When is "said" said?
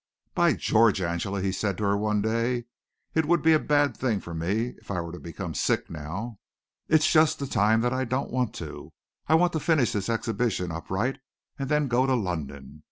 1.51-1.77